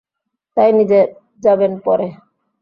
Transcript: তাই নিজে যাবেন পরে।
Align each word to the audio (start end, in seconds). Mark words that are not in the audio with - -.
তাই 0.57 0.69
নিজে 0.79 0.99
যাবেন 1.43 1.73
পরে। 1.85 2.07